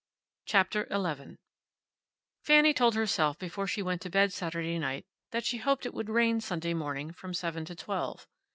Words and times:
CHAPTER 0.47 0.87
ELEVEN 0.89 1.37
Fanny 2.43 2.73
told 2.73 2.95
herself, 2.95 3.37
before 3.37 3.67
she 3.67 3.83
went 3.83 4.01
to 4.01 4.09
bed 4.09 4.33
Saturday 4.33 4.79
night, 4.79 5.05
that 5.29 5.45
she 5.45 5.57
hoped 5.59 5.85
it 5.85 5.93
would 5.93 6.09
rain 6.09 6.41
Sunday 6.41 6.73
morning 6.73 7.13
from 7.13 7.35
seven 7.35 7.65
to 7.65 7.75
twelve. 7.75 8.27